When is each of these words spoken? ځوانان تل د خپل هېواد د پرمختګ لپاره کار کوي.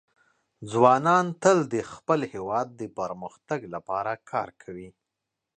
ځوانان 0.71 1.25
تل 1.43 1.57
د 1.73 1.75
خپل 1.91 2.19
هېواد 2.33 2.67
د 2.81 2.83
پرمختګ 2.99 3.59
لپاره 3.73 4.11
کار 4.31 4.49
کوي. 4.61 4.89